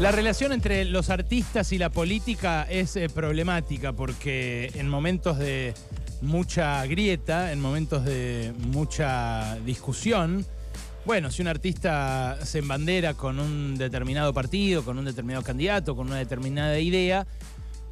[0.00, 5.72] La relación entre los artistas y la política es eh, problemática porque en momentos de
[6.20, 10.44] mucha grieta, en momentos de mucha discusión,
[11.06, 16.08] bueno, si un artista se embandera con un determinado partido, con un determinado candidato, con
[16.08, 17.24] una determinada idea,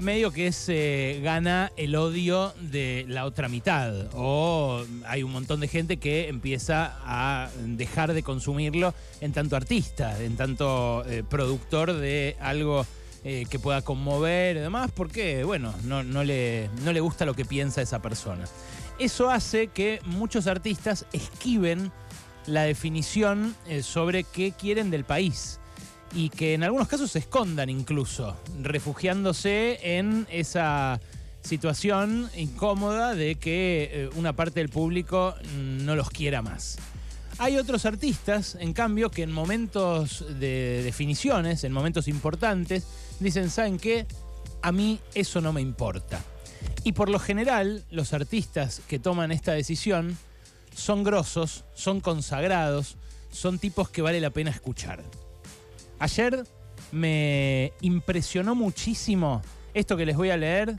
[0.00, 3.92] medio que se gana el odio de la otra mitad.
[4.14, 10.22] O hay un montón de gente que empieza a dejar de consumirlo en tanto artista,
[10.22, 12.86] en tanto eh, productor de algo
[13.24, 17.34] eh, que pueda conmover y demás, porque, bueno, no, no, le, no le gusta lo
[17.34, 18.44] que piensa esa persona.
[18.98, 21.92] Eso hace que muchos artistas esquiven
[22.46, 25.60] la definición eh, sobre qué quieren del país
[26.12, 31.00] y que en algunos casos se escondan incluso, refugiándose en esa
[31.42, 36.78] situación incómoda de que eh, una parte del público no los quiera más.
[37.38, 42.84] Hay otros artistas, en cambio, que en momentos de definiciones, en momentos importantes,
[43.20, 44.06] dicen, ¿saben qué?
[44.60, 46.20] A mí eso no me importa.
[46.82, 50.18] Y por lo general, los artistas que toman esta decisión
[50.74, 52.96] son grosos, son consagrados,
[53.30, 55.04] son tipos que vale la pena escuchar.
[55.98, 56.44] Ayer
[56.92, 59.42] me impresionó muchísimo
[59.74, 60.76] esto que les voy a leer,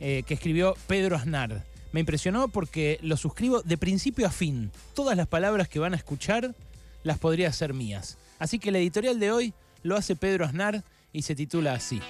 [0.00, 1.64] eh, que escribió Pedro Aznar.
[1.92, 4.70] Me impresionó porque lo suscribo de principio a fin.
[4.94, 6.54] Todas las palabras que van a escuchar
[7.02, 8.18] las podría hacer mías.
[8.38, 12.00] Así que el editorial de hoy lo hace Pedro Aznar y se titula así.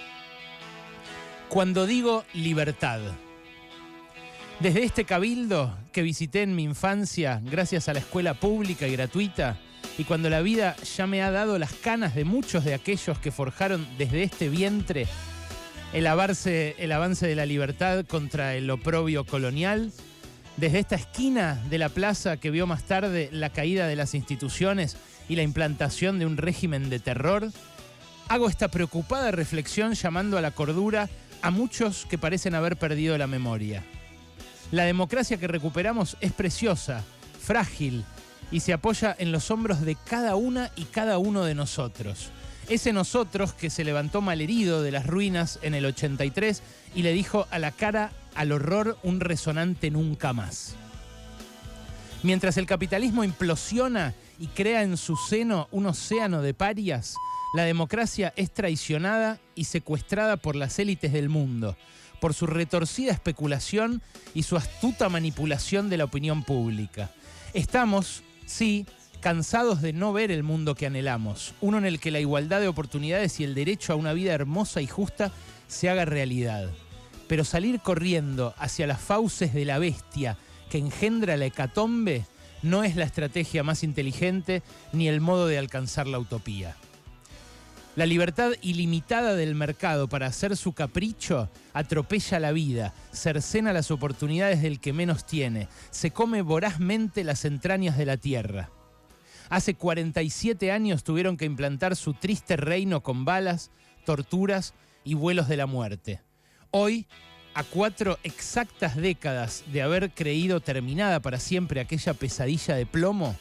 [1.49, 3.01] Cuando digo libertad.
[4.61, 9.59] Desde este cabildo que visité en mi infancia gracias a la escuela pública y gratuita,
[9.99, 13.31] y cuando la vida ya me ha dado las canas de muchos de aquellos que
[13.31, 15.07] forjaron desde este vientre
[15.93, 19.93] el avance, el avance de la libertad contra el oprobio colonial,
[20.57, 24.97] desde esta esquina de la plaza que vio más tarde la caída de las instituciones
[25.29, 27.51] y la implantación de un régimen de terror,
[28.29, 31.11] hago esta preocupada reflexión llamando a la cordura
[31.43, 33.83] a muchos que parecen haber perdido la memoria.
[34.71, 37.05] La democracia que recuperamos es preciosa,
[37.43, 38.05] frágil,
[38.53, 42.31] y se apoya en los hombros de cada una y cada uno de nosotros.
[42.69, 46.63] Ese nosotros que se levantó malherido de las ruinas en el 83
[46.95, 50.77] y le dijo a la cara al horror un resonante nunca más.
[52.23, 57.17] Mientras el capitalismo implosiona y crea en su seno un océano de parias,
[57.55, 61.77] la democracia es traicionada y secuestrada por las élites del mundo,
[62.21, 64.03] por su retorcida especulación
[64.35, 67.11] y su astuta manipulación de la opinión pública.
[67.55, 68.87] Estamos Sí,
[69.21, 72.69] cansados de no ver el mundo que anhelamos, uno en el que la igualdad de
[72.69, 75.33] oportunidades y el derecho a una vida hermosa y justa
[75.69, 76.71] se haga realidad.
[77.29, 80.37] Pero salir corriendo hacia las fauces de la bestia
[80.71, 82.27] que engendra la hecatombe
[82.63, 86.77] no es la estrategia más inteligente ni el modo de alcanzar la utopía.
[87.95, 94.63] La libertad ilimitada del mercado para hacer su capricho atropella la vida, cercena las oportunidades
[94.63, 98.71] del que menos tiene, se come vorazmente las entrañas de la tierra.
[99.51, 103.71] Hace 47 años tuvieron que implantar su triste reino con balas,
[104.07, 104.73] torturas
[105.05, 106.23] y vuelos de la muerte.
[106.71, 107.07] Hoy,
[107.53, 113.37] a cuatro exactas décadas de haber creído terminada para siempre aquella pesadilla de plomo,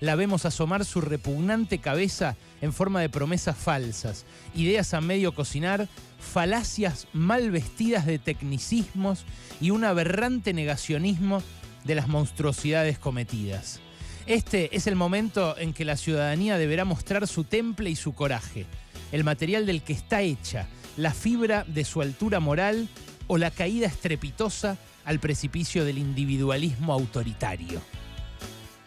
[0.00, 4.24] la vemos asomar su repugnante cabeza en forma de promesas falsas,
[4.54, 9.26] ideas a medio cocinar, falacias mal vestidas de tecnicismos
[9.60, 11.42] y un aberrante negacionismo
[11.84, 13.80] de las monstruosidades cometidas.
[14.26, 18.64] Este es el momento en que la ciudadanía deberá mostrar su temple y su coraje,
[19.10, 22.88] el material del que está hecha, la fibra de su altura moral
[23.26, 27.82] o la caída estrepitosa al precipicio del individualismo autoritario.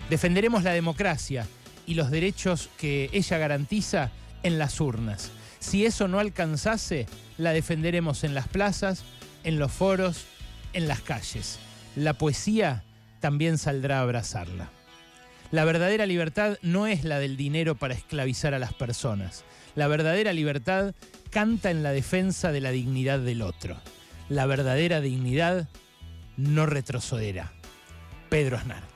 [0.09, 1.45] Defenderemos la democracia
[1.85, 4.11] y los derechos que ella garantiza
[4.43, 5.31] en las urnas.
[5.59, 7.07] Si eso no alcanzase,
[7.37, 9.03] la defenderemos en las plazas,
[9.43, 10.25] en los foros,
[10.73, 11.59] en las calles.
[11.95, 12.83] La poesía
[13.19, 14.69] también saldrá a abrazarla.
[15.51, 19.43] La verdadera libertad no es la del dinero para esclavizar a las personas.
[19.75, 20.93] La verdadera libertad
[21.29, 23.77] canta en la defensa de la dignidad del otro.
[24.29, 25.67] La verdadera dignidad
[26.37, 27.53] no retrocederá.
[28.29, 28.94] Pedro Aznar.